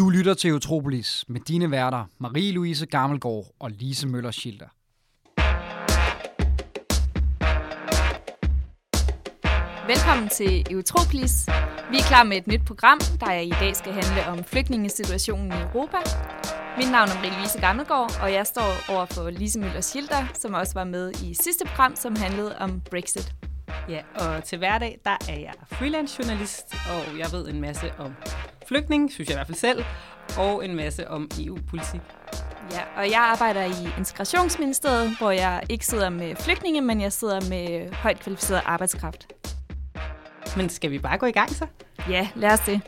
[0.00, 4.66] Du lytter til Utropolis med dine værter Marie-Louise Gammelgaard og Lise Møller Schilder.
[9.86, 11.48] Velkommen til Eurotropolis.
[11.90, 15.54] Vi er klar med et nyt program, der i dag skal handle om flygtningesituationen i
[15.54, 15.96] Europa.
[16.78, 20.74] Mit navn er Marie-Louise Gammelgaard, og jeg står over for Lise Møller Schilder, som også
[20.74, 23.39] var med i sidste program, som handlede om Brexit.
[23.88, 28.14] Ja, og til hverdag, der er jeg freelance journalist, og jeg ved en masse om
[28.68, 29.84] flygtning, synes jeg i hvert fald selv,
[30.38, 32.00] og en masse om EU-politik.
[32.72, 37.40] Ja, og jeg arbejder i Integrationsministeriet, hvor jeg ikke sidder med flygtninge, men jeg sidder
[37.48, 39.32] med højt kvalificeret arbejdskraft.
[40.56, 41.66] Men skal vi bare gå i gang så?
[42.08, 42.80] Ja, lad os det.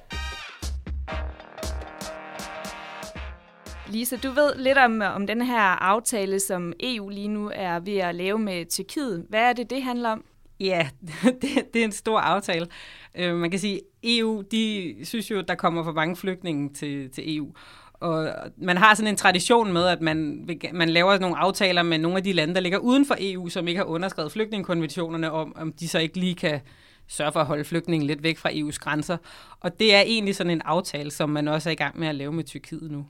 [3.86, 7.96] Lisa, du ved lidt om, om den her aftale, som EU lige nu er ved
[7.96, 9.26] at lave med Tyrkiet.
[9.28, 10.24] Hvad er det, det handler om?
[10.62, 10.88] Ja,
[11.42, 12.66] det, det er en stor aftale.
[13.14, 17.36] Øh, man kan sige, EU, de synes jo, der kommer for mange flygtninge til, til
[17.36, 17.52] EU.
[17.92, 22.16] Og man har sådan en tradition med, at man, man laver nogle aftaler med nogle
[22.16, 25.72] af de lande, der ligger uden for EU, som ikke har underskrevet flygtningekonventionerne om, om
[25.72, 26.60] de så ikke lige kan
[27.08, 29.16] sørge for at holde flygtningen lidt væk fra EU's grænser.
[29.60, 32.14] Og det er egentlig sådan en aftale, som man også er i gang med at
[32.14, 33.06] lave med Tyrkiet nu.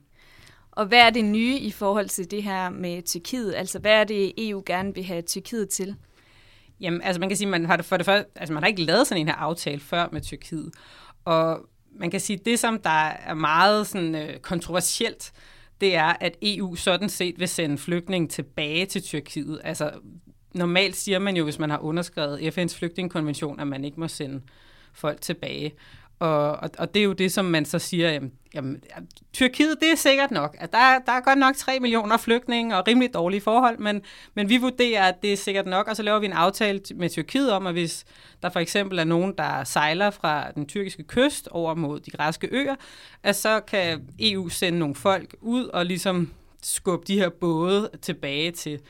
[0.70, 3.54] Og hvad er det nye i forhold til det her med Tyrkiet?
[3.54, 5.96] Altså, hvad er det, EU gerne vil have Tyrkiet til?
[6.82, 8.84] Jamen, altså man kan sige, man har det for det første, altså man har ikke
[8.84, 10.70] lavet sådan en her aftale før med Tyrkiet.
[11.24, 11.60] Og
[11.98, 15.32] man kan sige, det som der er meget sådan, øh, kontroversielt,
[15.80, 19.60] det er, at EU sådan set vil sende flygtninge tilbage til Tyrkiet.
[19.64, 19.90] Altså
[20.54, 24.40] normalt siger man jo, hvis man har underskrevet FN's flygtningekonvention, at man ikke må sende
[24.92, 25.72] folk tilbage.
[26.22, 28.82] Og, og, og det er jo det, som man så siger, jamen, jamen
[29.32, 30.56] Tyrkiet, det er sikkert nok.
[30.58, 34.02] At der, der er godt nok 3 millioner flygtninge og rimelig dårlige forhold, men,
[34.34, 37.10] men vi vurderer, at det er sikkert nok, og så laver vi en aftale med
[37.10, 38.04] Tyrkiet om, at hvis
[38.42, 42.48] der for eksempel er nogen, der sejler fra den tyrkiske kyst over mod de græske
[42.50, 42.74] øer,
[43.22, 48.50] at så kan EU sende nogle folk ud og ligesom skubbe de her både tilbage
[48.50, 48.80] til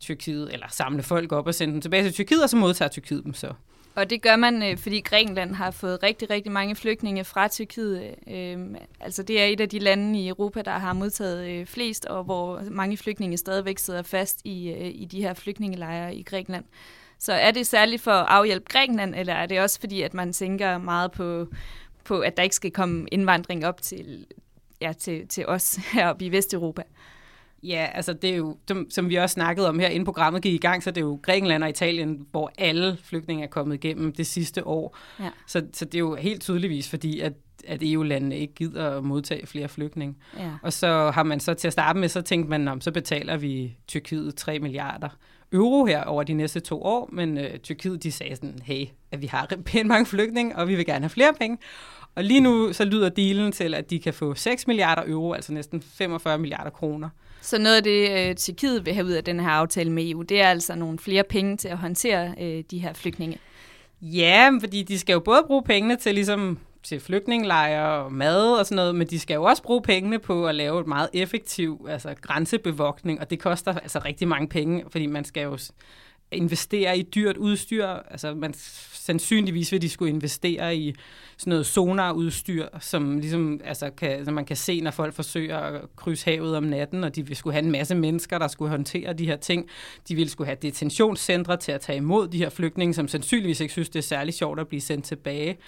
[0.00, 3.24] Tyrkiet, eller samle folk op og sende dem tilbage til Tyrkiet, og så modtager Tyrkiet
[3.24, 3.52] dem så.
[3.96, 8.14] Og det gør man, øh, fordi Grækenland har fået rigtig, rigtig mange flygtninge fra Tyrkiet.
[8.28, 12.04] Øhm, altså det er et af de lande i Europa, der har modtaget øh, flest,
[12.04, 16.64] og hvor mange flygtninge stadigvæk sidder fast i, øh, i de her flygtningelejre i Grækenland.
[17.18, 20.32] Så er det særligt for at afhjælpe Grækenland, eller er det også fordi, at man
[20.32, 21.46] tænker meget på,
[22.04, 24.26] på at der ikke skal komme indvandring op til,
[24.80, 26.82] ja, til, til os heroppe i Vesteuropa?
[27.66, 28.56] Ja, altså det er jo,
[28.90, 31.20] som vi også snakkede om her, inden programmet gik i gang, så det er jo
[31.22, 34.96] Grækenland og Italien, hvor alle flygtninge er kommet igennem det sidste år.
[35.20, 35.30] Ja.
[35.46, 37.32] Så, så det er jo helt tydeligvis, fordi at
[37.66, 40.14] at EU-landene ikke gider at modtage flere flygtninge.
[40.38, 40.50] Ja.
[40.62, 43.36] Og så har man så til at starte med, så tænkt man, om så betaler
[43.36, 45.08] vi Tyrkiet 3 milliarder
[45.52, 49.22] euro her over de næste to år, men øh, Tyrkiet de sagde sådan, hey, at
[49.22, 51.58] vi har pænt mange flygtninge, og vi vil gerne have flere penge.
[52.16, 55.52] Og lige nu så lyder dealen til, at de kan få 6 milliarder euro, altså
[55.52, 57.08] næsten 45 milliarder kroner.
[57.40, 60.22] Så noget af det, øh, Tyrkiet vil have ud af den her aftale med EU,
[60.22, 63.38] det er altså nogle flere penge til at håndtere øh, de her flygtninge.
[64.02, 68.66] Ja, fordi de skal jo både bruge pengene til ligesom til flygtningelejre og mad og
[68.66, 71.86] sådan noget, men de skal jo også bruge pengene på at lave et meget effektiv
[71.90, 75.58] altså grænsebevogtning, og det koster altså rigtig mange penge, fordi man skal jo
[76.32, 77.86] investere i dyrt udstyr.
[77.86, 78.54] Altså man,
[79.06, 80.94] sandsynligvis vil de skulle investere i
[81.36, 85.80] sådan noget sonarudstyr, som ligesom, altså kan, som man kan se, når folk forsøger at
[85.96, 89.12] krydse havet om natten, og de vil skulle have en masse mennesker, der skulle håndtere
[89.12, 89.68] de her ting.
[90.08, 93.72] De ville skulle have detentionscentre til at tage imod de her flygtninge, som sandsynligvis ikke
[93.72, 95.58] synes, det er særlig sjovt at blive sendt tilbage.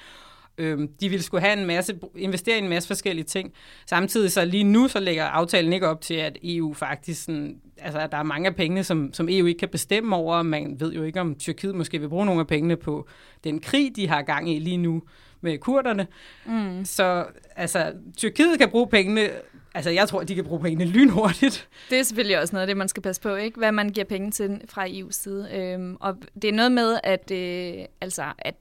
[0.59, 3.53] Øhm, de ville skulle have en masse, investere i en masse forskellige ting.
[3.87, 7.99] Samtidig så lige nu, så lægger aftalen ikke op til, at EU faktisk, sådan, altså
[7.99, 10.43] at der er mange af pengene, som, som EU ikke kan bestemme over.
[10.43, 13.09] Man ved jo ikke, om Tyrkiet måske vil bruge nogle af pengene på
[13.45, 15.03] den krig, de har gang i lige nu
[15.41, 16.07] med kurderne.
[16.47, 16.85] Mm.
[16.85, 17.25] Så
[17.57, 19.31] altså, Tyrkiet kan bruge pengene
[19.75, 21.69] Altså, jeg tror, de kan bruge pengene lynhurtigt.
[21.91, 23.59] Det er selvfølgelig også noget af det, man skal passe på, ikke?
[23.59, 25.49] Hvad man giver penge til fra EU's side.
[25.53, 28.55] Øhm, og det er noget med, at, øh, altså, at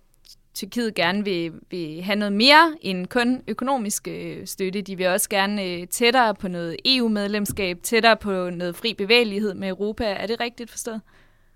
[0.57, 4.81] Tyrkiet gerne vil, vil have noget mere end kun økonomisk øh, støtte.
[4.81, 9.69] De vil også gerne øh, tættere på noget EU-medlemskab, tættere på noget fri bevægelighed med
[9.69, 10.03] Europa.
[10.03, 11.01] Er det rigtigt forstået?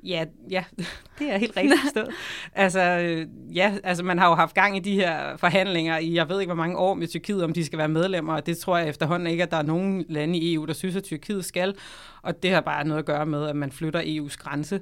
[0.04, 0.64] Ja, ja,
[1.20, 2.10] det er helt rigtigt forstået.
[2.54, 6.30] altså, øh, ja, altså man har jo haft gang i de her forhandlinger i, jeg
[6.30, 8.78] ved ikke hvor mange år med Tyrkiet, om de skal være medlemmer, og det tror
[8.78, 11.76] jeg efterhånden ikke, at der er nogen lande i EU, der synes, at Tyrkiet skal,
[12.22, 14.82] og det har bare noget at gøre med, at man flytter EU's grænse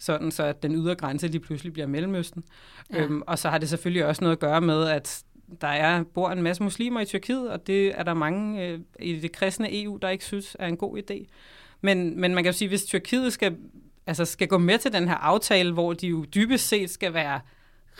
[0.00, 2.44] sådan så at den ydre grænse lige pludselig bliver Mellemøsten.
[2.92, 3.02] Ja.
[3.02, 5.24] Øhm, og så har det selvfølgelig også noget at gøre med, at
[5.60, 9.20] der er, bor en masse muslimer i Tyrkiet, og det er der mange øh, i
[9.20, 11.26] det kristne EU, der ikke synes er en god idé.
[11.80, 13.56] Men, men man kan jo sige, hvis Tyrkiet skal,
[14.06, 17.40] altså skal gå med til den her aftale, hvor de jo dybest set skal være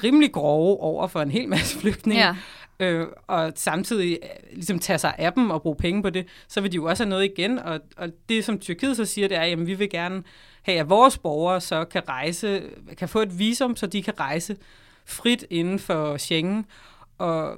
[0.05, 2.37] rimelig grove over for en hel masse flygtninge, ja.
[2.81, 6.61] Øh, og samtidig øh, ligesom tage sig af dem og bruge penge på det, så
[6.61, 7.59] vil de jo også have noget igen.
[7.59, 10.23] Og, og det, som Tyrkiet så siger, det er, at vi vil gerne
[10.63, 12.63] have, at vores borgere så kan rejse,
[12.99, 14.57] kan få et visum, så de kan rejse
[15.05, 16.67] frit inden for Schengen.
[17.19, 17.57] Og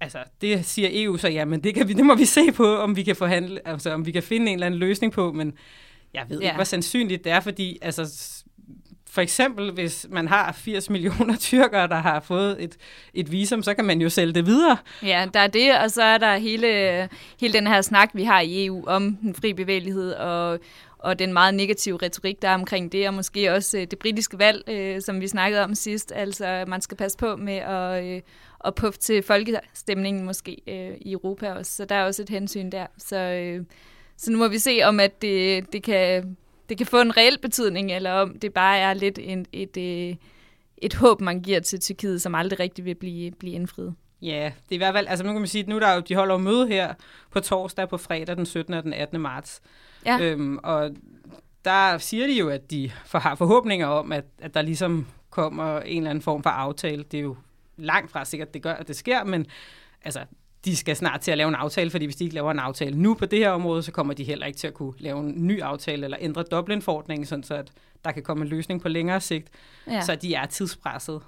[0.00, 2.76] altså, det siger EU så, ja, men det, kan vi, det må vi se på,
[2.76, 5.52] om vi kan forhandle, altså om vi kan finde en eller anden løsning på, men
[6.14, 6.44] jeg ved ja.
[6.44, 8.42] ikke, hvor sandsynligt det er, fordi altså,
[9.14, 12.76] for eksempel, hvis man har 80 millioner tyrkere, der har fået et,
[13.14, 14.76] et visum, så kan man jo sælge det videre.
[15.02, 16.68] Ja, der er det, og så er der hele,
[17.40, 20.58] hele den her snak, vi har i EU om den fri bevægelighed og,
[20.98, 24.38] og den meget negative retorik, der er omkring det, og måske også øh, det britiske
[24.38, 26.12] valg, øh, som vi snakkede om sidst.
[26.14, 28.20] Altså, man skal passe på med at, øh,
[28.64, 32.70] at puffe til folkestemningen måske øh, i Europa også, så der er også et hensyn
[32.70, 32.86] der.
[32.98, 33.64] Så, øh,
[34.16, 36.36] så nu må vi se, om at det, det kan
[36.74, 40.10] det kan få en reel betydning, eller om det bare er lidt en, et, et,
[40.10, 40.16] øh,
[40.76, 43.94] et håb, man giver til Tyrkiet, som aldrig rigtig vil blive, blive indfriet.
[44.22, 46.00] Ja, det er i hvert fald, altså nu kan man sige, at nu der jo,
[46.00, 46.94] de holder jo møde her
[47.30, 48.74] på torsdag på fredag den 17.
[48.74, 49.20] og den 18.
[49.20, 49.60] marts.
[50.06, 50.18] Ja.
[50.20, 50.90] Øhm, og
[51.64, 55.96] der siger de jo, at de har forhåbninger om, at, at der ligesom kommer en
[55.96, 57.04] eller anden form for aftale.
[57.10, 57.36] Det er jo
[57.76, 59.46] langt fra sikkert, det gør, at det sker, men
[60.02, 60.20] altså,
[60.64, 62.98] de skal snart til at lave en aftale, fordi hvis de ikke laver en aftale
[62.98, 65.46] nu på det her område, så kommer de heller ikke til at kunne lave en
[65.46, 67.72] ny aftale eller ændre Dublin-forordningen, sådan så at
[68.04, 69.48] der kan komme en løsning på længere sigt.
[69.86, 70.00] Ja.
[70.00, 71.22] Så de er tidspresset.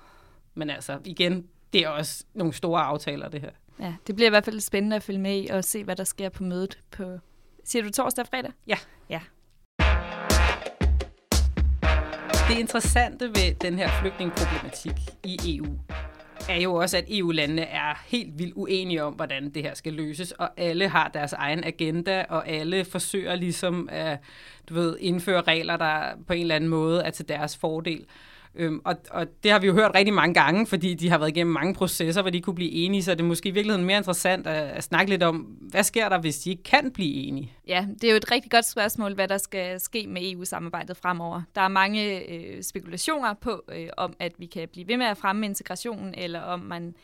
[0.54, 3.50] Men altså, igen, det er også nogle store aftaler, det her.
[3.80, 6.04] Ja, det bliver i hvert fald spændende at følge med i og se, hvad der
[6.04, 7.18] sker på mødet på,
[7.64, 8.52] siger du torsdag og fredag?
[8.66, 8.76] Ja.
[9.10, 9.20] Ja.
[12.48, 14.92] Det interessante ved den her flygtningeproblematik
[15.24, 15.78] i EU,
[16.48, 20.32] er jo også, at EU-landene er helt vildt uenige om, hvordan det her skal løses,
[20.32, 24.18] og alle har deres egen agenda, og alle forsøger ligesom at
[24.68, 28.06] du ved, indføre regler, der på en eller anden måde er til deres fordel.
[28.56, 31.30] Øhm, og, og det har vi jo hørt rigtig mange gange, fordi de har været
[31.30, 33.96] igennem mange processer, hvor de kunne blive enige, så det er måske i virkeligheden mere
[33.96, 37.52] interessant at, at snakke lidt om, hvad sker der, hvis de ikke kan blive enige?
[37.68, 41.42] Ja, det er jo et rigtig godt spørgsmål, hvad der skal ske med EU-samarbejdet fremover.
[41.54, 45.16] Der er mange øh, spekulationer på, øh, om at vi kan blive ved med at
[45.16, 46.94] fremme integrationen, eller om man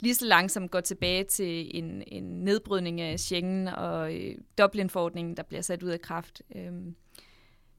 [0.00, 5.42] lige så langsomt går tilbage til en, en nedbrydning af Schengen og øh, Dublin-forordningen, der
[5.42, 6.42] bliver sat ud af kraft.
[6.56, 6.72] Øh,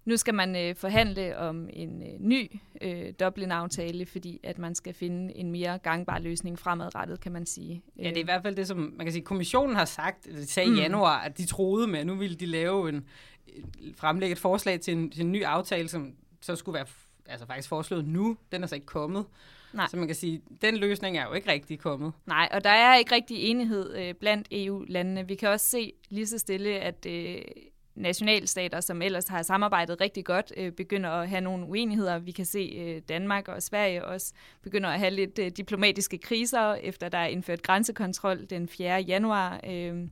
[0.08, 2.52] nu skal man øh, forhandle om en øh, ny
[2.82, 7.84] øh, Dublin-aftale, fordi at man skal finde en mere gangbar løsning fremadrettet, kan man sige.
[8.00, 10.50] Ja, det er i hvert fald det, som man kan sige, kommissionen har sagt, det
[10.50, 10.76] sagde mm.
[10.76, 13.06] i januar, at de troede med, at nu ville de lave en,
[13.98, 16.86] fremlægge et forslag til en, til en ny aftale, som så skulle være
[17.26, 18.38] altså faktisk foreslået nu.
[18.52, 19.26] Den er så ikke kommet.
[19.74, 19.88] Nej.
[19.90, 22.14] Så man kan sige, den løsning er jo ikke rigtig kommet.
[22.26, 25.28] Nej, og der er ikke rigtig enighed øh, blandt EU-landene.
[25.28, 27.42] Vi kan også se lige så stille, at øh,
[27.98, 32.20] nationalstater, som ellers har samarbejdet rigtig godt, øh, begynder at have nogle uenigheder.
[32.20, 34.34] Vi kan se øh, Danmark og Sverige også
[34.64, 39.02] begynder at have lidt øh, diplomatiske kriser, efter der er indført grænsekontrol den 4.
[39.02, 39.60] januar.
[39.64, 40.08] Øh,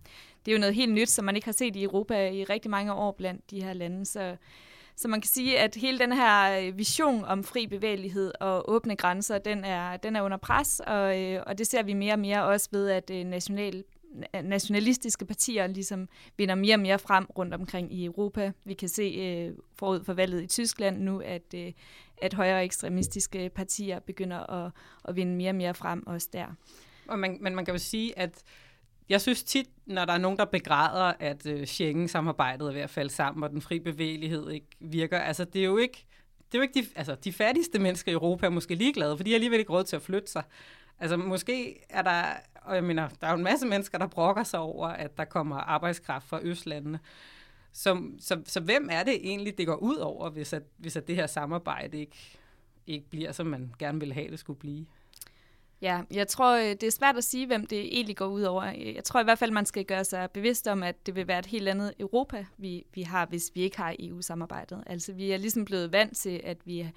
[0.45, 2.71] det er jo noget helt nyt, som man ikke har set i Europa i rigtig
[2.71, 4.05] mange år blandt de her lande.
[4.05, 4.35] Så,
[4.95, 8.95] så man kan sige, at hele den her øh, vision om fri bevægelighed og åbne
[8.95, 12.19] grænser, den er, den er under pres, og, øh, og det ser vi mere og
[12.19, 13.83] mere også ved, at øh, national
[14.43, 18.51] nationalistiske partier ligesom vinder mere og mere frem rundt omkring i Europa.
[18.63, 21.71] Vi kan se øh, forud for valget i Tyskland nu, at, øh,
[22.21, 24.71] at højere ekstremistiske partier begynder at,
[25.07, 26.45] at vinde mere og mere frem også der.
[27.07, 28.43] Og man, men man kan jo sige, at
[29.09, 32.89] jeg synes tit, når der er nogen, der begræder, at øh, Schengen-samarbejdet er ved at
[32.89, 36.05] falde sammen, og den fri bevægelighed ikke virker, altså det er jo ikke,
[36.51, 39.23] det er jo ikke de, altså, de fattigste mennesker i Europa er måske ligeglade, for
[39.23, 40.43] de har alligevel ikke råd til at flytte sig.
[40.99, 42.23] Altså måske er der,
[42.65, 45.25] og jeg mener, der er jo en masse mennesker, der brokker sig over, at der
[45.25, 46.99] kommer arbejdskraft fra Østlandene.
[47.71, 51.07] Så, så, så hvem er det egentlig, det går ud over, hvis, at, hvis at
[51.07, 52.37] det her samarbejde ikke,
[52.87, 54.85] ikke bliver, som man gerne ville have, det skulle blive?
[55.81, 58.63] Ja, jeg tror, øh, det er svært at sige, hvem det egentlig går ud over.
[58.95, 61.39] Jeg tror i hvert fald, man skal gøre sig bevidst om, at det vil være
[61.39, 64.83] et helt andet Europa, vi, vi har, hvis vi ikke har EU-samarbejdet.
[64.85, 66.89] Altså, vi er ligesom blevet vant til, at vi,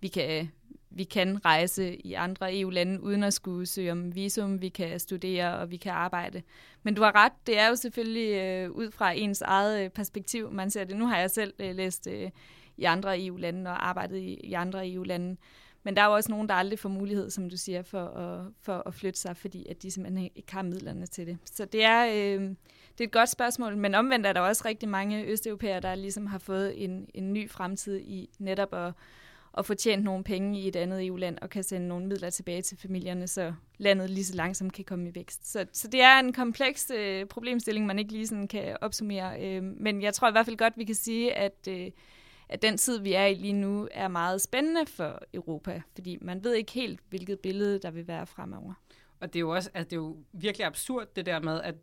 [0.00, 0.50] vi kan
[0.90, 5.58] vi kan rejse i andre EU-lande uden at skulle søge om visum, vi kan studere
[5.58, 6.42] og vi kan arbejde.
[6.82, 10.50] Men du har ret, det er jo selvfølgelig øh, ud fra ens eget øh, perspektiv,
[10.50, 10.96] man ser det.
[10.96, 12.30] Nu har jeg selv øh, læst øh,
[12.76, 15.36] i andre EU-lande og arbejdet i, i andre EU-lande.
[15.82, 18.46] Men der er jo også nogen, der aldrig får mulighed, som du siger, for at,
[18.62, 21.38] for at flytte sig, fordi at de simpelthen ikke har midlerne til det.
[21.44, 22.42] Så det er, øh,
[22.92, 26.26] det er et godt spørgsmål, men omvendt er der også rigtig mange østeuropæere, der ligesom
[26.26, 28.92] har fået en, en ny fremtid i netop at
[29.56, 32.62] og få tjent nogle penge i et andet EU-land og kan sende nogle midler tilbage
[32.62, 35.52] til familierne, så landet lige så langsomt kan komme i vækst.
[35.52, 39.42] Så, så det er en kompleks øh, problemstilling, man ikke lige sådan kan opsummere.
[39.42, 41.90] Øh, men jeg tror i hvert fald godt, vi kan sige, at, øh,
[42.48, 46.44] at den tid, vi er i lige nu, er meget spændende for Europa, fordi man
[46.44, 48.74] ved ikke helt, hvilket billede der vil være fremover.
[49.20, 51.74] Og det er jo også, altså, det er jo virkelig absurd det der med, at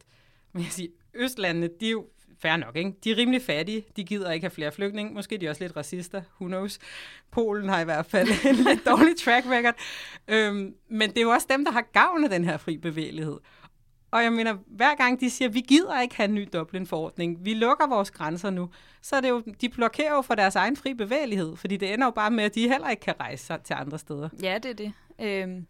[0.52, 2.08] man kan sige, Østlandene, de er jo
[2.44, 2.94] fair nok, ikke?
[3.04, 5.76] De er rimelig fattige, de gider ikke have flere flygtninge, måske de er også lidt
[5.76, 6.80] racister, who knows.
[7.32, 9.76] Polen har i hvert fald en lidt dårlig track record.
[10.28, 13.38] Øhm, men det er jo også dem, der har gavn af den her fri bevægelighed.
[14.12, 17.54] Og jeg mener, hver gang de siger, vi gider ikke have en ny Dublin-forordning, vi
[17.54, 18.70] lukker vores grænser nu,
[19.02, 22.08] så er det jo, de blokerer jo for deres egen fri bevægelighed, fordi det ender
[22.08, 24.30] jo bare med, at de heller ikke kan rejse sig til andre steder.
[24.42, 24.94] Ja, det er det.
[25.22, 25.68] Øhm,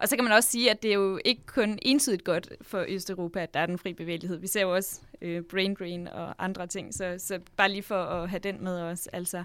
[0.00, 2.84] og så kan man også sige, at det er jo ikke kun ensidigt godt for
[2.88, 4.38] Østeuropa, at der er den fri bevægelighed.
[4.38, 8.02] Vi ser jo også øh, brain drain og andre ting, så, så bare lige for
[8.02, 9.06] at have den med os.
[9.06, 9.44] Altså.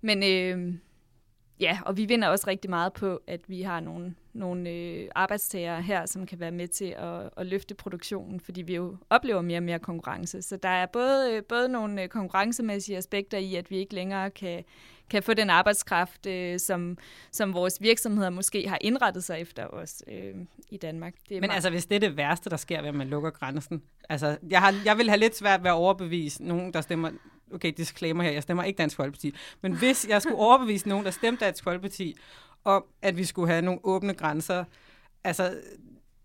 [0.00, 0.74] Men øh,
[1.60, 5.82] ja, og vi vinder også rigtig meget på, at vi har nogle, nogle øh, arbejdstagere
[5.82, 9.58] her, som kan være med til at, at løfte produktionen, fordi vi jo oplever mere
[9.58, 10.42] og mere konkurrence.
[10.42, 14.30] Så der er både, øh, både nogle øh, konkurrencemæssige aspekter i, at vi ikke længere
[14.30, 14.64] kan,
[15.10, 16.98] kan få den arbejdskraft, øh, som,
[17.30, 20.34] som vores virksomheder måske har indrettet sig efter os øh,
[20.70, 21.14] i Danmark.
[21.28, 21.54] Det er Men meget...
[21.54, 24.60] altså, hvis det er det værste, der sker ved, at man lukker grænsen, altså, jeg,
[24.60, 27.10] har, jeg vil have lidt svært ved at overbevise nogen, der stemmer,
[27.54, 31.10] okay, disclaimer her, jeg stemmer ikke Dansk Folkeparti, men hvis jeg skulle overbevise nogen, der
[31.10, 32.16] stemte Dansk Folkeparti,
[32.64, 34.64] om, at vi skulle have nogle åbne grænser,
[35.24, 35.54] altså,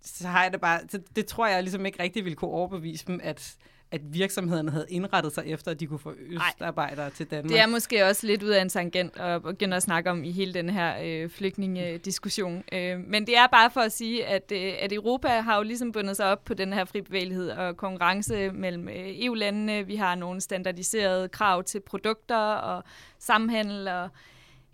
[0.01, 3.08] så har jeg det bare, det, det tror jeg ligesom ikke rigtig ville kunne overbevise
[3.08, 3.58] dem, at
[3.96, 7.52] at virksomhederne havde indrettet sig efter, at de kunne få østarbejdere til Danmark.
[7.52, 10.32] Det er måske også lidt ud af en tangent at begynde at snakke om i
[10.32, 12.64] hele den her øh, flygtningediskussion.
[12.72, 15.92] Øh, men det er bare for at sige, at, øh, at Europa har jo ligesom
[15.92, 19.88] bundet sig op på den her fri bevægelighed og konkurrence mellem øh, EU-landene.
[19.88, 22.84] Vi har nogle standardiserede krav til produkter og
[23.20, 24.10] samhandel og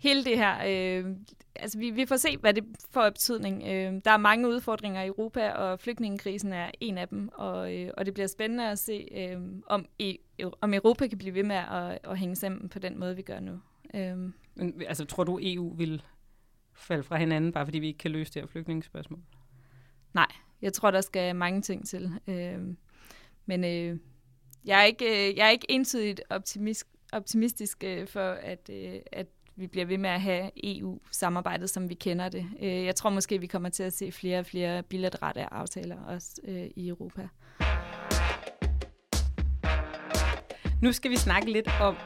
[0.02, 1.16] hele det her, øh,
[1.56, 3.62] altså vi, vi får se, hvad det får af betydning.
[3.62, 7.90] Øh, der er mange udfordringer i Europa, og flygtningekrisen er en af dem, og, øh,
[7.96, 10.16] og det bliver spændende at se, øh, om, e,
[10.60, 13.40] om Europa kan blive ved med at, at hænge sammen på den måde, vi gør
[13.40, 13.60] nu.
[13.94, 14.16] Øh.
[14.54, 16.02] Men, altså, tror du, EU vil
[16.74, 19.20] falde fra hinanden, bare fordi vi ikke kan løse det her flygtningsspørgsmål?
[20.14, 20.28] Nej,
[20.62, 22.10] jeg tror, der skal mange ting til.
[22.26, 22.58] Øh,
[23.46, 23.98] men øh,
[24.64, 29.26] jeg, er ikke, øh, jeg er ikke entydigt optimist, optimistisk øh, for, at, øh, at
[29.56, 32.46] vi bliver ved med at have EU-samarbejdet, som vi kender det.
[32.62, 36.40] Øh, jeg tror måske, vi kommer til at se flere og flere bilaterale aftaler også
[36.44, 37.28] øh, i Europa.
[40.82, 41.96] Nu skal vi snakke lidt om,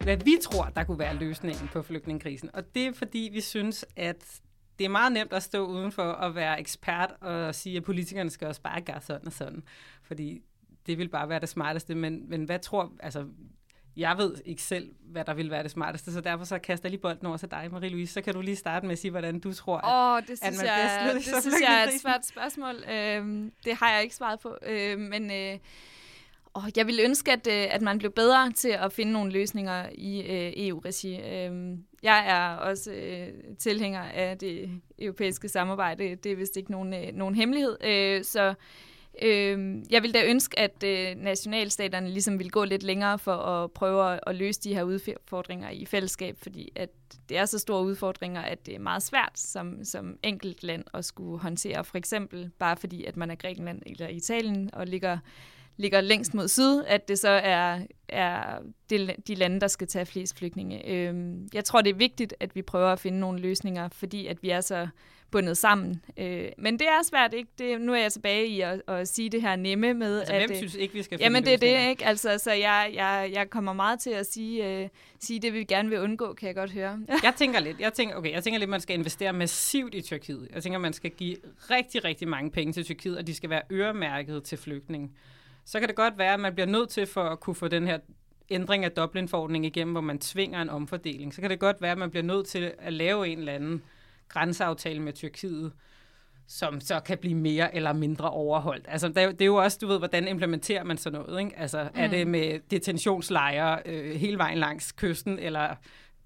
[0.00, 2.50] hvad vi tror, der kunne være løsningen på flygtningekrisen.
[2.54, 4.40] Og det er fordi, vi synes, at
[4.78, 8.48] det er meget nemt at stå udenfor og være ekspert og sige, at politikerne skal
[8.48, 9.62] også bare gøre sådan og sådan.
[10.02, 10.42] Fordi
[10.86, 11.94] det vil bare være det smarteste.
[11.94, 13.26] Men, men hvad tror, altså
[13.96, 16.90] jeg ved ikke selv, hvad der vil være det smarteste, så derfor så kaster jeg
[16.90, 18.06] lige bolden over til dig, Marie-Louise.
[18.12, 20.42] Så kan du lige starte med at sige, hvordan du tror, at, oh, det synes
[20.42, 22.74] at man jeg, bedst Det synes jeg er et svært spørgsmål.
[22.90, 24.56] Øhm, det har jeg ikke svaret på.
[24.66, 25.58] Øhm, men øh,
[26.54, 29.86] oh, jeg ville ønske, at, øh, at man blev bedre til at finde nogle løsninger
[29.92, 31.20] i øh, EU-regi.
[31.20, 36.14] Øhm, jeg er også øh, tilhænger af det europæiske samarbejde.
[36.14, 37.76] Det er vist ikke nogen, øh, nogen hemmelighed.
[37.84, 38.54] Øh, så
[39.22, 43.72] Øh, jeg vil da ønske, at øh, nationalstaterne ligesom vil gå lidt længere for at
[43.72, 46.90] prøve at, at løse de her udfordringer i fællesskab, fordi at
[47.28, 51.04] det er så store udfordringer, at det er meget svært som, som enkelt land at
[51.04, 51.84] skulle håndtere.
[51.84, 55.18] For eksempel bare fordi, at man er Grækenland eller Italien og ligger,
[55.76, 58.58] ligger længst mod syd, at det så er, er
[58.90, 60.88] de, de lande, der skal tage flest flygtninge.
[60.88, 61.14] Øh,
[61.54, 64.50] jeg tror, det er vigtigt, at vi prøver at finde nogle løsninger, fordi at vi
[64.50, 64.88] er så
[65.34, 66.02] bundet sammen.
[66.16, 67.50] Øh, men det er svært, ikke?
[67.58, 70.40] Det, nu er jeg tilbage i at, at sige det her nemme med, altså, at...
[70.40, 72.06] hvem øh, synes ikke, vi skal Jamen, det er det, ikke?
[72.06, 74.88] Altså, så jeg, jeg, jeg kommer meget til at sige, uh,
[75.20, 77.00] sige det, vi gerne vil undgå, kan jeg godt høre.
[77.22, 80.48] jeg tænker lidt, jeg tænker, okay, jeg tænker lidt, man skal investere massivt i Tyrkiet.
[80.54, 81.36] Jeg tænker, man skal give
[81.70, 85.10] rigtig, rigtig mange penge til Tyrkiet, og de skal være øremærket til flygtninge.
[85.64, 87.86] Så kan det godt være, at man bliver nødt til for at kunne få den
[87.86, 87.98] her
[88.50, 91.34] ændring af Dublin-forordningen igennem, hvor man tvinger en omfordeling.
[91.34, 93.82] Så kan det godt være, at man bliver nødt til at lave en eller anden
[94.34, 95.72] grænseaftale med Tyrkiet,
[96.46, 98.86] som så kan blive mere eller mindre overholdt.
[98.88, 101.58] Altså, det er, det er jo også, du ved, hvordan implementerer man sådan noget, ikke?
[101.58, 102.00] Altså, mm.
[102.00, 105.74] er det med detentionslejre øh, hele vejen langs kysten, eller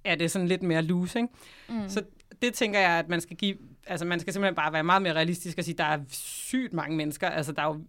[0.04, 1.32] er det sådan lidt mere loose, ikke?
[1.68, 1.88] Mm.
[1.88, 2.02] Så
[2.42, 5.12] det tænker jeg, at man skal give, altså man skal simpelthen bare være meget mere
[5.12, 7.80] realistisk og sige, der er sygt mange mennesker, altså der er jo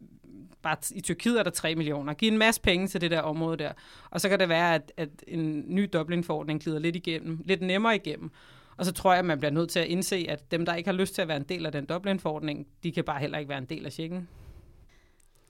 [0.61, 2.13] bare i Tyrkiet er der 3 millioner.
[2.13, 3.71] Giv en masse penge til det der område der.
[4.09, 7.95] Og så kan det være, at, at en ny Dublin-forordning glider lidt igennem, lidt nemmere
[7.95, 8.31] igennem.
[8.79, 10.89] Og så tror jeg, at man bliver nødt til at indse, at dem, der ikke
[10.89, 13.49] har lyst til at være en del af den Dublin-forordning, de kan bare heller ikke
[13.49, 14.29] være en del af Schengen.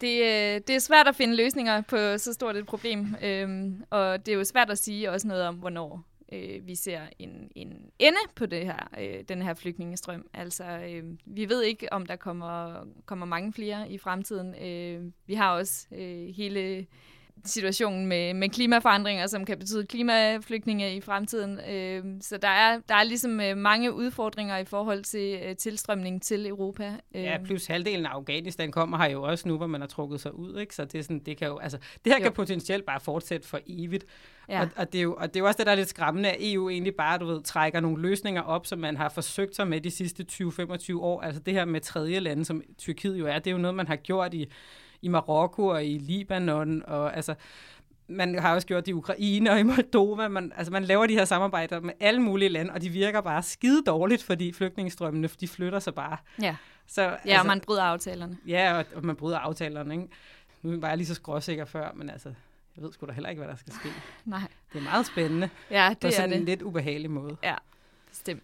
[0.02, 4.26] Det, øh, det er svært at finde løsninger på så stort et problem, øhm, og
[4.26, 7.92] det er jo svært at sige også noget om, hvornår øh, vi ser en, en
[8.00, 10.30] ende på det her, øh, den her flygtningestrøm.
[10.34, 14.56] Altså, øh, vi ved ikke, om der kommer, kommer mange flere i fremtiden.
[14.64, 16.86] Øh, vi har også øh, hele
[17.46, 21.60] situationen med, med klimaforandringer, som kan betyde klimaflygtninge i fremtiden.
[21.70, 26.22] Øh, så der er, der er ligesom øh, mange udfordringer i forhold til øh, tilstrømning
[26.22, 26.96] til Europa.
[27.16, 27.24] Øh.
[27.24, 30.36] Ja, plus halvdelen af Afghanistan kommer her jo også nu, hvor man har trukket sig
[30.36, 30.76] ud, ikke?
[30.76, 32.24] Så det, er sådan, det, kan jo, altså, det her jo.
[32.24, 34.06] kan potentielt bare fortsætte for evigt.
[34.50, 34.62] Ja.
[34.62, 36.30] Og, og, det er jo, og det er jo også det, der er lidt skræmmende,
[36.30, 39.68] at EU egentlig bare, du ved, trækker nogle løsninger op, som man har forsøgt sig
[39.68, 41.22] med de sidste 20-25 år.
[41.22, 43.88] Altså det her med tredje lande, som Tyrkiet jo er, det er jo noget, man
[43.88, 44.46] har gjort i
[45.02, 47.36] i Marokko og i Libanon, og altså,
[48.08, 50.28] man har også gjort det i Ukraine og i Moldova.
[50.28, 53.44] Man, altså, man laver de her samarbejder med alle mulige lande, og de virker bare
[53.44, 56.18] skide dårligt, fordi flygtningestrømmene, de flytter sig bare.
[56.42, 56.56] Ja,
[56.88, 58.38] så, ja altså, og man bryder aftalerne.
[58.48, 59.94] Ja, og, og man bryder aftalerne.
[59.94, 60.08] Ikke?
[60.62, 62.34] Nu var jeg lige så skråsikker før, men altså,
[62.76, 63.90] jeg ved sgu da heller ikke, hvad der skal ske.
[64.26, 64.42] Nej.
[64.74, 65.50] Det er meget spændende.
[65.72, 66.40] Ja, det på sådan er det.
[66.40, 67.38] en lidt ubehagelig måde.
[67.44, 67.56] Ja,
[68.10, 68.44] bestemt.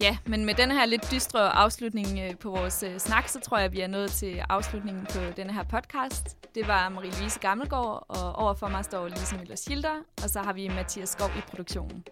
[0.00, 3.56] Ja, men med den her lidt dystre afslutning øh, på vores øh, snak, så tror
[3.56, 6.36] jeg, at vi er nået til afslutningen på denne her podcast.
[6.54, 10.68] Det var Marie-Louise Gammelgaard, og overfor mig står Lise Møller Schilder, og så har vi
[10.68, 12.04] Mathias Skov i produktionen.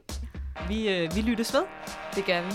[0.69, 1.63] Vi, øh, vi lyttes ved.
[2.15, 2.53] Det gør vi.